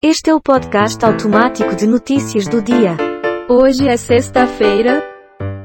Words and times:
Este 0.00 0.30
é 0.30 0.34
o 0.34 0.40
podcast 0.40 1.04
automático 1.04 1.74
de 1.74 1.84
notícias 1.84 2.46
do 2.46 2.62
dia. 2.62 2.96
Hoje 3.50 3.88
é 3.88 3.96
sexta-feira, 3.96 5.02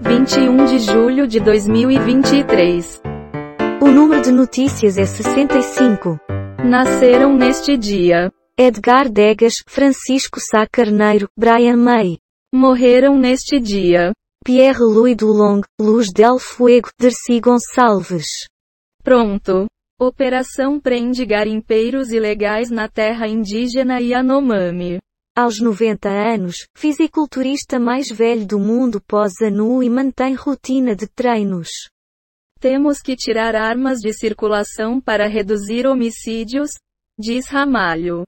21 0.02 0.66
de 0.66 0.80
julho 0.80 1.28
de 1.28 1.40
2023. 1.40 3.00
O 3.80 3.90
número 3.90 4.24
de 4.24 4.32
notícias 4.32 4.98
é 4.98 5.06
65. 5.06 6.18
Nasceram 6.68 7.38
neste 7.38 7.78
dia. 7.78 8.32
Edgar 8.58 9.08
Degas, 9.08 9.58
Francisco 9.68 10.40
Sá 10.40 10.66
Carneiro, 10.66 11.28
Brian 11.38 11.78
May. 11.78 12.18
Morreram 12.52 13.16
neste 13.20 13.60
dia. 13.60 14.14
Pierre-Louis 14.44 15.16
Dulong, 15.16 15.62
Luz 15.80 16.08
del 16.12 16.40
Fuego, 16.40 16.90
Dercy 17.00 17.40
Gonçalves. 17.40 18.48
Pronto. 19.04 19.68
Operação 20.06 20.82
prende 20.82 21.26
garimpeiros 21.26 22.12
ilegais 22.12 22.70
na 22.70 22.90
terra 22.90 23.26
indígena 23.26 24.02
Yanomami. 24.02 25.00
Aos 25.34 25.62
90 25.62 26.10
anos, 26.10 26.68
fisiculturista 26.76 27.80
mais 27.80 28.10
velho 28.10 28.46
do 28.46 28.60
mundo 28.60 29.00
posa 29.00 29.50
nu 29.50 29.82
e 29.82 29.90
mantém 29.90 30.34
rotina 30.34 30.94
de 30.94 31.08
treinos. 31.08 31.70
Temos 32.60 33.00
que 33.00 33.16
tirar 33.16 33.56
armas 33.56 34.00
de 34.00 34.12
circulação 34.12 35.00
para 35.00 35.26
reduzir 35.26 35.88
homicídios, 35.88 36.72
diz 37.18 37.48
Ramalho. 37.48 38.26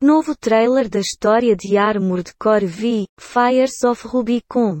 Novo 0.00 0.36
trailer 0.36 0.88
da 0.88 1.00
história 1.00 1.56
de 1.56 1.76
Armored 1.76 2.32
Core 2.38 2.66
V, 2.66 3.04
Fires 3.18 3.82
of 3.84 4.06
Rubicon. 4.06 4.80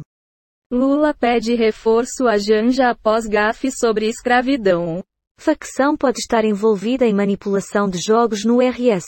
Lula 0.70 1.12
pede 1.12 1.56
reforço 1.56 2.28
a 2.28 2.38
Janja 2.38 2.88
após 2.88 3.26
gafe 3.26 3.68
sobre 3.72 4.08
escravidão. 4.08 5.02
Facção 5.40 5.96
pode 5.96 6.18
estar 6.18 6.44
envolvida 6.44 7.06
em 7.06 7.14
manipulação 7.14 7.88
de 7.88 7.96
jogos 7.96 8.44
no 8.44 8.58
RS. 8.60 9.06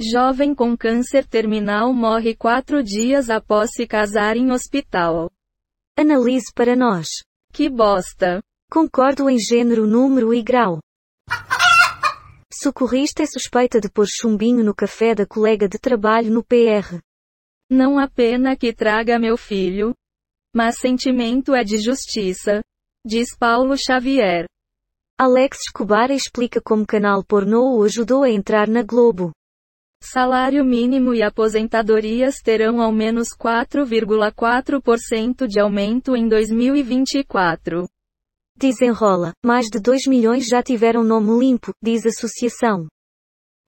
Jovem 0.00 0.54
com 0.54 0.76
câncer 0.76 1.26
terminal 1.26 1.92
morre 1.92 2.36
quatro 2.36 2.80
dias 2.80 3.28
após 3.28 3.72
se 3.74 3.84
casar 3.84 4.36
em 4.36 4.52
hospital. 4.52 5.28
Analise 5.98 6.52
para 6.54 6.76
nós. 6.76 7.08
Que 7.52 7.68
bosta. 7.68 8.40
Concordo 8.70 9.28
em 9.28 9.36
gênero, 9.36 9.84
número 9.84 10.32
e 10.32 10.44
grau. 10.44 10.78
Socorrista 12.52 13.24
é 13.24 13.26
suspeita 13.26 13.80
de 13.80 13.90
pôr 13.90 14.06
chumbinho 14.08 14.62
no 14.62 14.76
café 14.76 15.12
da 15.12 15.26
colega 15.26 15.68
de 15.68 15.76
trabalho 15.76 16.30
no 16.30 16.44
PR. 16.44 17.00
Não 17.68 17.98
há 17.98 18.08
pena 18.08 18.56
que 18.56 18.72
traga 18.72 19.18
meu 19.18 19.36
filho. 19.36 19.92
Mas 20.54 20.78
sentimento 20.78 21.52
é 21.52 21.64
de 21.64 21.78
justiça. 21.78 22.62
Diz 23.04 23.36
Paulo 23.36 23.76
Xavier. 23.76 24.46
Alex 25.16 25.58
Escobar 25.68 26.10
explica 26.10 26.60
como 26.60 26.84
canal 26.84 27.22
pornô 27.22 27.78
o 27.78 27.84
ajudou 27.84 28.24
a 28.24 28.30
entrar 28.30 28.66
na 28.66 28.82
Globo. 28.82 29.30
Salário 30.02 30.64
mínimo 30.64 31.14
e 31.14 31.22
aposentadorias 31.22 32.40
terão 32.42 32.80
ao 32.80 32.90
menos 32.90 33.28
4,4% 33.28 35.46
de 35.46 35.60
aumento 35.60 36.16
em 36.16 36.28
2024. 36.28 37.88
Desenrola, 38.56 39.32
mais 39.46 39.66
de 39.66 39.80
2 39.80 40.08
milhões 40.08 40.48
já 40.48 40.64
tiveram 40.64 41.04
nome 41.04 41.38
limpo, 41.38 41.72
diz 41.80 42.04
associação. 42.04 42.88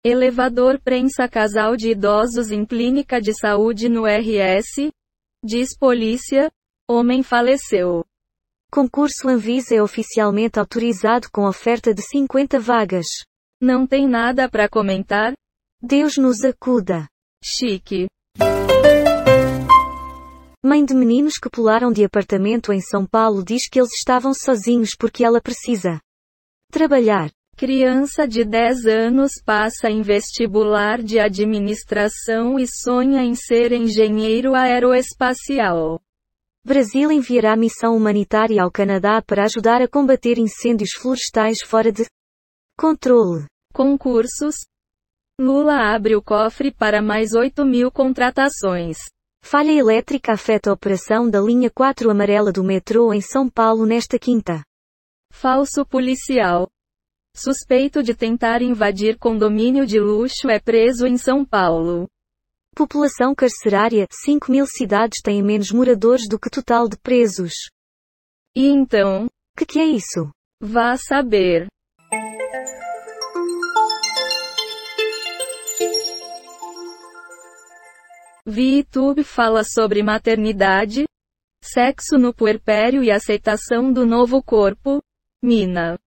Elevador 0.04 0.82
prensa 0.82 1.30
casal 1.30 1.76
de 1.76 1.92
idosos 1.92 2.50
em 2.50 2.66
clínica 2.66 3.22
de 3.22 3.40
saúde 3.40 3.88
no 3.88 4.08
RS? 4.08 4.90
Diz 5.44 5.78
polícia. 5.78 6.52
Homem 6.90 7.22
faleceu. 7.22 8.04
Concurso 8.76 9.30
Anvisa 9.30 9.74
é 9.74 9.82
oficialmente 9.82 10.60
autorizado 10.60 11.30
com 11.32 11.48
oferta 11.48 11.94
de 11.94 12.02
50 12.02 12.60
vagas. 12.60 13.06
Não 13.62 13.88
tem 13.88 14.06
nada 14.06 14.50
para 14.50 14.68
comentar? 14.68 15.32
Deus 15.82 16.18
nos 16.18 16.44
acuda. 16.44 17.08
Chique. 17.42 18.08
Mãe 20.62 20.84
de 20.84 20.94
meninos 20.94 21.38
que 21.38 21.50
pularam 21.50 21.90
de 21.90 22.04
apartamento 22.04 22.74
em 22.74 22.82
São 22.82 23.06
Paulo 23.06 23.46
diz 23.46 23.70
que 23.70 23.80
eles 23.80 23.94
estavam 23.94 24.34
sozinhos 24.34 24.90
porque 24.94 25.24
ela 25.24 25.40
precisa 25.40 26.02
trabalhar. 26.70 27.32
Criança 27.56 28.28
de 28.28 28.44
10 28.44 28.88
anos 28.88 29.32
passa 29.46 29.90
em 29.90 30.02
vestibular 30.02 31.02
de 31.02 31.18
administração 31.18 32.60
e 32.60 32.68
sonha 32.68 33.24
em 33.24 33.36
ser 33.36 33.72
engenheiro 33.72 34.54
aeroespacial. 34.54 36.02
Brasil 36.66 37.12
enviará 37.12 37.56
missão 37.56 37.96
humanitária 37.96 38.64
ao 38.64 38.72
Canadá 38.72 39.22
para 39.22 39.44
ajudar 39.44 39.84
a 39.84 39.88
combater 39.88 40.40
incêndios 40.40 40.94
florestais 40.94 41.60
fora 41.64 41.92
de 41.92 42.08
controle. 42.76 43.46
Concursos. 43.72 44.56
Lula 45.40 45.94
abre 45.94 46.16
o 46.16 46.24
cofre 46.24 46.72
para 46.72 47.04
mais 47.04 47.34
8 47.34 47.64
mil 47.64 47.92
contratações. 47.92 48.98
Falha 49.44 49.72
elétrica 49.72 50.34
afeta 50.34 50.72
a 50.72 50.74
operação 50.74 51.30
da 51.30 51.40
linha 51.40 51.70
4 51.70 52.10
amarela 52.10 52.52
do 52.52 52.64
metrô 52.64 53.14
em 53.14 53.22
São 53.22 53.48
Paulo 53.48 53.86
nesta 53.86 54.18
quinta. 54.18 54.64
Falso 55.32 55.86
policial. 55.86 56.68
Suspeito 57.36 58.02
de 58.02 58.16
tentar 58.16 58.64
invadir 58.64 59.20
condomínio 59.20 59.86
de 59.86 60.00
luxo 60.00 60.50
é 60.50 60.60
preso 60.60 61.06
em 61.06 61.16
São 61.16 61.46
Paulo. 61.46 62.08
População 62.76 63.34
carcerária: 63.34 64.06
5 64.12 64.52
mil 64.52 64.66
cidades 64.68 65.22
têm 65.24 65.42
menos 65.42 65.72
moradores 65.72 66.28
do 66.28 66.38
que 66.38 66.50
total 66.50 66.90
de 66.90 66.98
presos. 66.98 67.54
E 68.54 68.68
então? 68.68 69.30
Que 69.58 69.66
que 69.66 69.80
é 69.80 69.86
isso? 69.86 70.30
Vá 70.62 70.98
saber. 70.98 71.68
VTube 78.46 79.24
fala 79.24 79.64
sobre 79.64 80.04
maternidade, 80.04 81.06
sexo 81.64 82.18
no 82.18 82.34
puerpério 82.34 83.02
e 83.02 83.10
aceitação 83.10 83.90
do 83.90 84.06
novo 84.06 84.44
corpo. 84.44 85.02
Mina. 85.42 85.98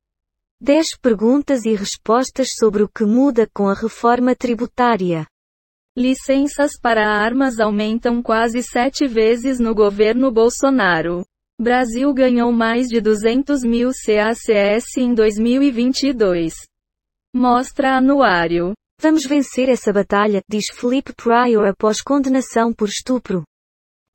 10 0.61 0.99
perguntas 1.01 1.65
e 1.65 1.75
respostas 1.75 2.51
sobre 2.59 2.83
o 2.83 2.89
que 2.89 3.07
muda 3.07 3.49
com 3.55 3.69
a 3.69 3.75
reforma 3.75 4.37
tributária. 4.37 5.27
Licenças 5.99 6.79
para 6.81 7.09
armas 7.09 7.59
aumentam 7.59 8.23
quase 8.23 8.63
sete 8.63 9.09
vezes 9.09 9.59
no 9.59 9.75
governo 9.75 10.31
Bolsonaro. 10.31 11.27
Brasil 11.61 12.15
ganhou 12.15 12.53
mais 12.53 12.87
de 12.87 13.01
200 13.01 13.65
mil 13.65 13.91
CACS 13.91 14.97
em 14.97 15.13
2022. 15.13 16.55
Mostra 17.35 17.97
anuário. 17.97 18.75
Vamos 19.03 19.27
vencer 19.27 19.69
essa 19.69 19.93
batalha, 19.93 20.41
diz 20.49 20.67
Felipe 20.73 21.13
Pryor 21.13 21.67
após 21.67 22.01
condenação 22.01 22.73
por 22.73 22.89
estupro. 22.89 23.43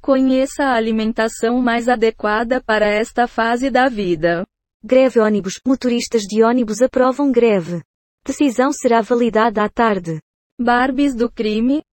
Conheça 0.01 0.63
a 0.63 0.77
alimentação 0.77 1.61
mais 1.61 1.89
adequada 1.89 2.63
para 2.63 2.87
esta 2.87 3.27
fase 3.27 3.69
da 3.69 3.89
vida. 3.89 4.45
Greve 4.81 5.19
ônibus. 5.19 5.55
Motoristas 5.67 6.21
de 6.21 6.45
ônibus 6.45 6.81
aprovam 6.81 7.29
greve. 7.29 7.81
Decisão 8.25 8.71
será 8.71 9.01
validada 9.01 9.61
à 9.61 9.67
tarde. 9.67 10.21
Barbies 10.63 11.13
do 11.13 11.29
crime 11.29 11.83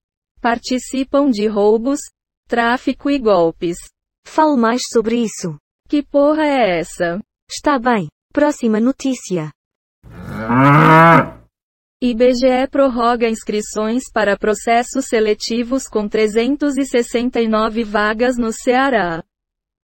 participam 0.40 1.28
de 1.28 1.48
roubos, 1.48 1.98
tráfico 2.46 3.10
e 3.10 3.18
golpes. 3.18 3.76
Fale 4.24 4.56
mais 4.56 4.82
sobre 4.90 5.16
isso. 5.16 5.58
Que 5.88 6.02
porra 6.02 6.44
é 6.44 6.78
essa? 6.78 7.20
Está 7.50 7.78
bem. 7.78 8.08
Próxima 8.32 8.78
notícia. 8.78 9.50
IBGE 12.00 12.68
prorroga 12.70 13.28
inscrições 13.28 14.04
para 14.12 14.38
processos 14.38 15.06
seletivos 15.06 15.88
com 15.88 16.08
369 16.08 17.82
vagas 17.82 18.38
no 18.38 18.52
Ceará. 18.52 19.22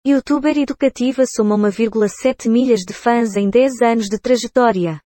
Youtuber 0.06 0.58
educativa 0.58 1.24
soma 1.26 1.56
1,7 1.56 2.50
milhas 2.50 2.80
de 2.80 2.92
fãs 2.92 3.34
em 3.34 3.48
10 3.48 3.80
anos 3.80 4.06
de 4.06 4.18
trajetória. 4.20 5.00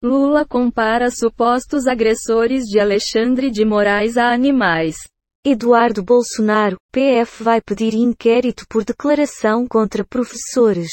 Lula 0.00 0.46
compara 0.46 1.10
supostos 1.10 1.88
agressores 1.88 2.66
de 2.66 2.78
Alexandre 2.78 3.50
de 3.50 3.64
Moraes 3.64 4.16
a 4.16 4.32
animais. 4.32 4.96
Eduardo 5.44 6.04
Bolsonaro, 6.04 6.76
PF 6.92 7.42
vai 7.42 7.60
pedir 7.60 7.94
inquérito 7.94 8.64
por 8.68 8.84
declaração 8.84 9.66
contra 9.66 10.04
professores. 10.04 10.92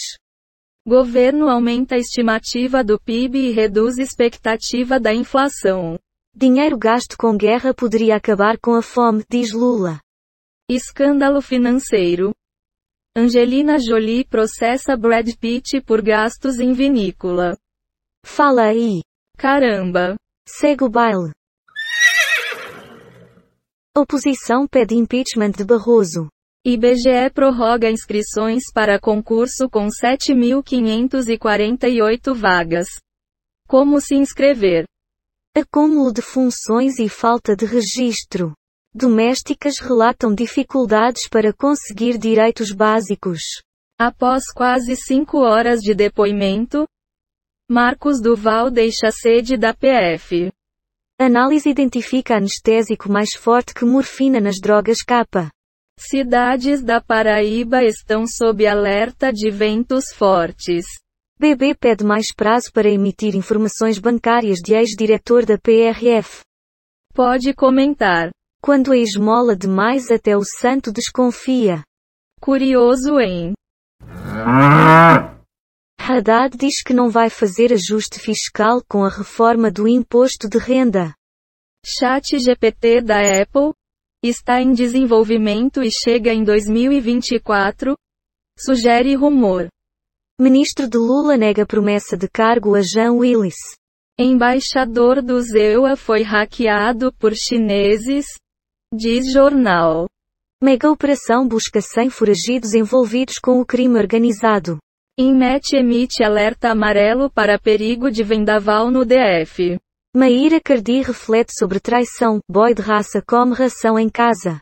Governo 0.87 1.49
aumenta 1.49 1.93
a 1.93 1.99
estimativa 1.99 2.83
do 2.83 2.99
PIB 2.99 3.49
e 3.49 3.51
reduz 3.51 3.99
expectativa 3.99 4.99
da 4.99 5.13
inflação. 5.13 5.99
Dinheiro 6.35 6.75
gasto 6.75 7.15
com 7.15 7.37
guerra 7.37 7.75
poderia 7.75 8.15
acabar 8.15 8.57
com 8.57 8.73
a 8.73 8.81
fome, 8.81 9.23
diz 9.29 9.53
Lula. 9.53 9.99
Escândalo 10.67 11.43
financeiro. 11.43 12.33
Angelina 13.15 13.77
Jolie 13.77 14.25
processa 14.25 14.97
Brad 14.97 15.29
Pitt 15.39 15.79
por 15.81 16.01
gastos 16.01 16.59
em 16.59 16.73
vinícola. 16.73 17.55
Fala 18.25 18.63
aí. 18.63 19.01
Caramba. 19.37 20.17
Segue 20.45 20.83
o 20.83 20.89
baile. 20.89 21.31
Oposição 23.95 24.67
pede 24.67 24.95
impeachment 24.95 25.51
de 25.51 25.63
Barroso. 25.63 26.27
IBGE 26.65 27.29
prorroga 27.33 27.89
inscrições 27.89 28.63
para 28.73 28.99
concurso 28.99 29.69
com 29.69 29.87
7.548 29.87 32.33
vagas. 32.33 32.87
Como 33.67 34.01
se 34.01 34.15
inscrever? 34.15 34.85
Acúmulo 35.55 36.11
de 36.11 36.23
funções 36.23 36.99
e 36.99 37.07
falta 37.07 37.55
de 37.55 37.65
registro. 37.65 38.53
Domésticas 38.93 39.79
relatam 39.79 40.33
dificuldades 40.33 41.29
para 41.29 41.53
conseguir 41.53 42.17
direitos 42.17 42.71
básicos. 42.71 43.39
Após 43.97 44.51
quase 44.51 44.93
cinco 44.95 45.37
horas 45.37 45.79
de 45.79 45.93
depoimento, 45.93 46.85
Marcos 47.67 48.21
Duval 48.21 48.69
deixa 48.69 49.07
a 49.07 49.11
sede 49.11 49.57
da 49.57 49.73
PF. 49.73 50.51
Análise 51.19 51.67
identifica 51.67 52.37
anestésico 52.37 53.11
mais 53.11 53.33
forte 53.33 53.73
que 53.73 53.83
morfina 53.83 54.39
nas 54.39 54.59
drogas 54.61 55.01
capa. 55.01 55.49
Cidades 55.97 56.83
da 56.83 57.01
Paraíba 57.01 57.83
estão 57.83 58.27
sob 58.27 58.67
alerta 58.67 59.33
de 59.33 59.49
ventos 59.49 60.13
fortes. 60.13 60.85
BB 61.39 61.73
pede 61.73 62.03
mais 62.03 62.31
prazo 62.31 62.71
para 62.71 62.87
emitir 62.87 63.35
informações 63.35 63.97
bancárias 63.97 64.59
de 64.59 64.75
ex-diretor 64.75 65.43
da 65.43 65.57
PRF. 65.57 66.41
Pode 67.15 67.51
comentar. 67.55 68.29
Quando 68.61 68.91
a 68.91 68.97
esmola 68.97 69.55
demais 69.55 70.11
até 70.11 70.37
o 70.37 70.43
santo 70.43 70.91
desconfia. 70.91 71.81
Curioso 72.39 73.19
em. 73.19 73.53
Haddad 75.99 76.57
diz 76.57 76.83
que 76.83 76.93
não 76.93 77.09
vai 77.09 77.29
fazer 77.29 77.73
ajuste 77.73 78.19
fiscal 78.19 78.81
com 78.87 79.03
a 79.03 79.09
reforma 79.09 79.71
do 79.71 79.87
imposto 79.87 80.47
de 80.47 80.57
renda. 80.57 81.15
Chat 81.85 82.37
GPT 82.37 83.01
da 83.01 83.19
Apple 83.41 83.73
está 84.23 84.61
em 84.61 84.73
desenvolvimento 84.73 85.83
e 85.83 85.91
chega 85.91 86.33
em 86.33 86.43
2024, 86.43 87.95
sugere 88.57 89.15
rumor. 89.15 89.67
Ministro 90.39 90.87
de 90.87 90.97
Lula 90.97 91.37
nega 91.37 91.65
promessa 91.65 92.17
de 92.17 92.27
cargo 92.27 92.75
a 92.75 92.81
Jean 92.81 93.13
Willis. 93.13 93.55
Embaixador 94.17 95.21
do 95.21 95.39
ZEUA 95.41 95.95
foi 95.95 96.23
hackeado 96.23 97.13
por 97.13 97.35
chineses, 97.35 98.25
diz 98.93 99.31
jornal. 99.31 100.07
Mega 100.63 100.89
operação 100.89 101.47
busca 101.47 101.81
100 101.81 102.09
foragidos 102.09 102.73
envolvidos 102.73 103.37
com 103.37 103.59
o 103.59 103.65
crime 103.65 103.99
organizado. 103.99 104.77
Inmet 105.17 105.73
emite 105.73 106.25
alerta 106.25 106.71
amarelo 106.71 107.29
para 107.29 107.57
perigo 107.57 108.11
de 108.11 108.21
vendaval 108.21 108.91
no 108.91 109.05
DF. 109.05 109.79
Maíra 110.13 110.59
Cardi 110.59 111.01
reflete 111.01 111.53
sobre 111.57 111.79
traição, 111.79 112.41
boy 112.51 112.73
de 112.73 112.81
raça 112.81 113.21
come 113.25 113.53
ração 113.53 113.97
em 113.97 114.09
casa. 114.09 114.59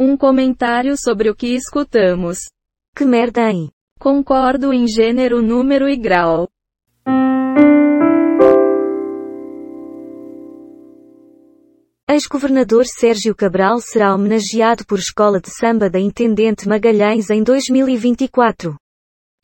Um 0.00 0.16
comentário 0.16 0.96
sobre 0.96 1.28
o 1.28 1.36
que 1.36 1.48
escutamos. 1.48 2.38
Que 2.96 3.04
merda, 3.04 3.50
hein? 3.50 3.70
Concordo 4.00 4.72
em 4.72 4.86
gênero, 4.88 5.42
número 5.42 5.86
e 5.86 5.98
grau. 5.98 6.48
Ex-governador 12.08 12.86
Sérgio 12.86 13.34
Cabral 13.36 13.80
será 13.82 14.14
homenageado 14.14 14.86
por 14.86 14.98
Escola 14.98 15.38
de 15.38 15.50
Samba 15.50 15.90
da 15.90 16.00
Intendente 16.00 16.66
Magalhães 16.66 17.28
em 17.28 17.42
2024. 17.42 18.78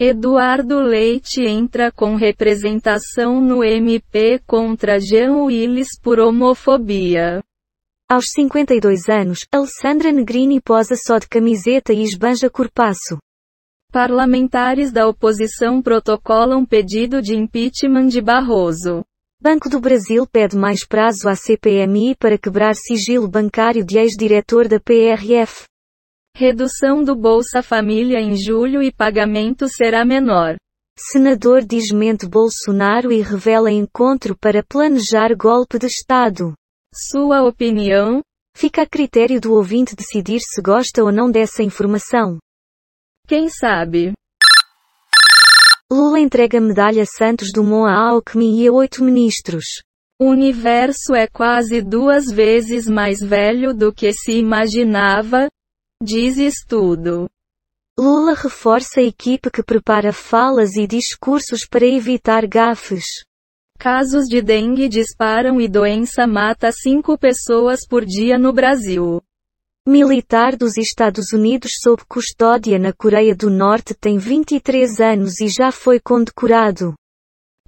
Eduardo 0.00 0.80
Leite 0.80 1.40
entra 1.42 1.92
com 1.92 2.16
representação 2.16 3.40
no 3.40 3.62
MP 3.62 4.40
contra 4.44 4.98
Jean 4.98 5.44
Willis 5.44 5.90
por 6.02 6.18
homofobia. 6.18 7.40
Aos 8.10 8.24
52 8.30 9.08
anos, 9.08 9.46
Alessandra 9.52 10.10
Negrini 10.10 10.60
posa 10.60 10.96
só 10.96 11.18
de 11.18 11.28
camiseta 11.28 11.92
e 11.92 12.02
esbanja 12.02 12.50
corpaço. 12.50 13.18
Parlamentares 13.92 14.90
da 14.90 15.06
oposição 15.06 15.80
protocolam 15.80 16.66
pedido 16.66 17.22
de 17.22 17.36
impeachment 17.36 18.08
de 18.08 18.20
Barroso. 18.20 19.04
Banco 19.40 19.68
do 19.68 19.78
Brasil 19.78 20.26
pede 20.26 20.56
mais 20.56 20.84
prazo 20.84 21.28
à 21.28 21.36
CPMI 21.36 22.16
para 22.16 22.36
quebrar 22.36 22.74
sigilo 22.74 23.28
bancário 23.28 23.84
de 23.84 23.96
ex-diretor 23.96 24.66
da 24.66 24.80
PRF. 24.80 25.66
Redução 26.36 27.04
do 27.04 27.14
Bolsa 27.14 27.62
Família 27.62 28.18
em 28.18 28.34
julho 28.36 28.82
e 28.82 28.90
pagamento 28.90 29.68
será 29.68 30.04
menor. 30.04 30.56
Senador 30.98 31.64
desmente 31.64 32.26
Bolsonaro 32.26 33.12
e 33.12 33.22
revela 33.22 33.70
encontro 33.70 34.36
para 34.36 34.60
planejar 34.64 35.32
golpe 35.36 35.78
de 35.78 35.86
Estado. 35.86 36.52
Sua 36.92 37.44
opinião? 37.44 38.20
Fica 38.56 38.82
a 38.82 38.86
critério 38.86 39.40
do 39.40 39.52
ouvinte 39.52 39.94
decidir 39.94 40.40
se 40.40 40.60
gosta 40.60 41.04
ou 41.04 41.12
não 41.12 41.30
dessa 41.30 41.62
informação. 41.62 42.38
Quem 43.28 43.48
sabe? 43.48 44.12
Lula 45.88 46.18
entrega 46.18 46.60
medalha 46.60 47.04
Santos 47.06 47.52
Dumont 47.52 47.88
a 47.88 48.08
Alckmin 48.08 48.60
e 48.60 48.66
a 48.66 48.72
oito 48.72 49.04
ministros. 49.04 49.66
O 50.20 50.30
universo 50.30 51.14
é 51.14 51.28
quase 51.28 51.80
duas 51.80 52.26
vezes 52.26 52.88
mais 52.88 53.20
velho 53.20 53.72
do 53.72 53.92
que 53.92 54.12
se 54.12 54.32
imaginava, 54.32 55.48
diz 56.04 56.36
estudo. 56.36 57.28
Lula 57.98 58.34
reforça 58.34 59.00
a 59.00 59.02
equipe 59.02 59.50
que 59.50 59.62
prepara 59.62 60.12
falas 60.12 60.76
e 60.76 60.86
discursos 60.86 61.66
para 61.66 61.86
evitar 61.86 62.46
gafes. 62.46 63.06
Casos 63.78 64.26
de 64.26 64.42
dengue 64.42 64.88
disparam 64.88 65.60
e 65.60 65.66
doença 65.66 66.26
mata 66.26 66.70
cinco 66.70 67.16
pessoas 67.18 67.86
por 67.88 68.04
dia 68.04 68.38
no 68.38 68.52
Brasil. 68.52 69.20
Militar 69.86 70.56
dos 70.56 70.76
Estados 70.76 71.32
Unidos 71.32 71.78
sob 71.82 72.02
custódia 72.06 72.78
na 72.78 72.92
Coreia 72.92 73.34
do 73.34 73.48
Norte 73.50 73.94
tem 73.94 74.18
23 74.18 75.00
anos 75.00 75.40
e 75.40 75.48
já 75.48 75.72
foi 75.72 75.98
condecorado. 75.98 76.94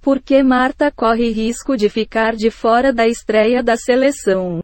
Por 0.01 0.21
que 0.21 0.41
Marta 0.43 0.91
corre 0.91 1.31
risco 1.31 1.75
de 1.75 1.89
ficar 1.89 2.35
de 2.35 2.49
fora 2.51 2.93
da 2.93 3.07
estreia 3.07 3.63
da 3.63 3.75
seleção? 3.75 4.61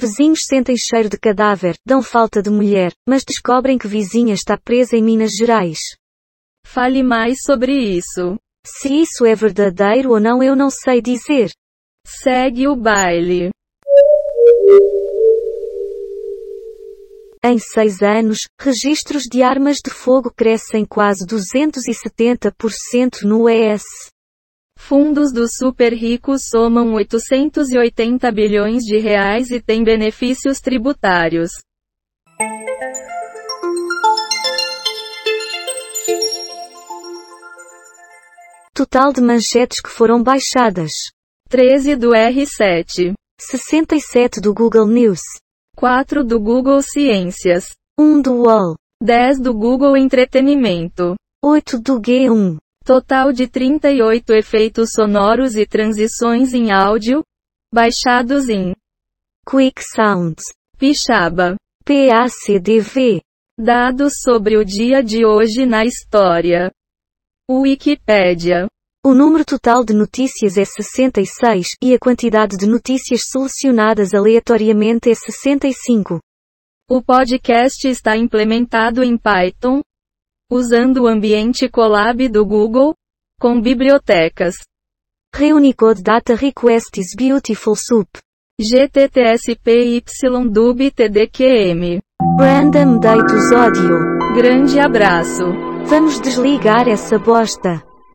Vizinhos 0.00 0.44
sentem 0.44 0.76
cheiro 0.76 1.08
de 1.08 1.18
cadáver, 1.18 1.76
dão 1.84 2.00
falta 2.00 2.40
de 2.40 2.48
mulher, 2.48 2.92
mas 3.04 3.24
descobrem 3.24 3.76
que 3.76 3.88
vizinha 3.88 4.32
está 4.32 4.56
presa 4.56 4.96
em 4.96 5.02
Minas 5.02 5.32
Gerais. 5.32 5.80
Fale 6.64 7.02
mais 7.02 7.42
sobre 7.42 7.72
isso. 7.72 8.38
Se 8.64 8.94
isso 8.94 9.26
é 9.26 9.34
verdadeiro 9.34 10.10
ou 10.10 10.20
não 10.20 10.40
eu 10.40 10.54
não 10.54 10.70
sei 10.70 11.02
dizer. 11.02 11.50
Segue 12.06 12.68
o 12.68 12.76
baile. 12.76 13.50
Em 17.44 17.58
seis 17.58 18.00
anos, 18.00 18.46
registros 18.60 19.24
de 19.24 19.42
armas 19.42 19.78
de 19.84 19.90
fogo 19.90 20.32
crescem 20.32 20.84
quase 20.84 21.26
270% 21.26 23.22
no 23.24 23.48
ES. 23.48 23.82
Fundos 24.78 25.32
dos 25.32 25.50
super 25.58 25.92
ricos 25.92 26.44
somam 26.48 26.94
880 26.94 28.32
bilhões 28.32 28.84
de 28.84 28.96
reais 28.96 29.50
e 29.50 29.60
têm 29.60 29.84
benefícios 29.84 30.60
tributários. 30.60 31.50
Total 38.72 39.12
de 39.12 39.20
manchetes 39.20 39.82
que 39.82 39.90
foram 39.90 40.22
baixadas: 40.22 40.92
13 41.50 41.94
do 41.96 42.10
R7, 42.12 43.12
67 43.38 44.40
do 44.40 44.54
Google 44.54 44.86
News, 44.86 45.20
4 45.76 46.24
do 46.24 46.40
Google 46.40 46.80
Ciências, 46.80 47.74
1 47.98 48.22
do 48.22 48.32
UOL, 48.44 48.76
10 49.02 49.40
do 49.40 49.52
Google 49.52 49.98
Entretenimento, 49.98 51.14
8 51.44 51.78
do 51.78 52.00
G1. 52.00 52.56
Total 52.88 53.34
de 53.34 53.46
38 53.46 54.32
efeitos 54.32 54.92
sonoros 54.92 55.56
e 55.56 55.66
transições 55.66 56.54
em 56.54 56.72
áudio, 56.72 57.22
baixados 57.70 58.48
em 58.48 58.74
Quick 59.46 59.82
Sounds, 59.94 60.42
Pixaba. 60.78 61.56
PACDV. 61.84 63.20
Dados 63.60 64.14
sobre 64.22 64.56
o 64.56 64.64
dia 64.64 65.02
de 65.02 65.26
hoje 65.26 65.66
na 65.66 65.84
história. 65.84 66.72
Wikipédia. 67.50 68.66
O 69.04 69.12
número 69.12 69.44
total 69.44 69.84
de 69.84 69.92
notícias 69.92 70.56
é 70.56 70.64
66 70.64 71.76
e 71.82 71.92
a 71.92 71.98
quantidade 71.98 72.56
de 72.56 72.66
notícias 72.66 73.20
selecionadas 73.30 74.14
aleatoriamente 74.14 75.10
é 75.10 75.14
65. 75.14 76.20
O 76.88 77.02
podcast 77.02 77.86
está 77.86 78.16
implementado 78.16 79.04
em 79.04 79.18
Python, 79.18 79.82
usando 80.50 81.02
o 81.02 81.06
ambiente 81.06 81.68
Colab 81.68 82.28
do 82.28 82.44
Google, 82.44 82.94
com 83.40 83.60
bibliotecas 83.60 84.54
Reunicode 85.34 86.02
Data 86.02 86.34
Request 86.34 86.98
is 86.98 87.14
Beautiful 87.14 87.76
Soup. 87.76 88.08
GTTSPY 88.60 90.02
TDQM. 90.90 92.00
Random 92.40 92.98
Datus 92.98 93.52
Audio. 93.52 94.34
Grande 94.34 94.80
abraço. 94.80 95.44
Vamos 95.86 96.20
desligar 96.20 96.88
essa 96.88 97.18
bosta. 97.18 97.87